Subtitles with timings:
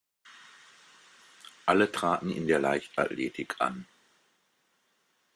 [1.67, 3.85] Alle traten in der Leichtathletik an.